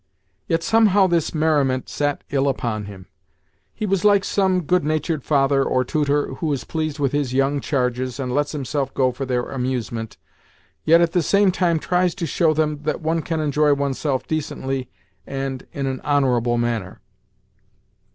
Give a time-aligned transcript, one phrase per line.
[0.47, 3.05] Yet somehow this merriment sat ill upon him.
[3.71, 7.59] He was like some good natured father or tutor who is pleased with his young
[7.61, 10.17] charges, and lets himself go for their amusement,
[10.85, 14.89] yet at the same time tries to show them that one can enjoy oneself decently
[15.27, 16.99] and in an honourable manner.